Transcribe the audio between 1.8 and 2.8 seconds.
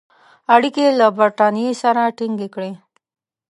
سره تینګ کړي.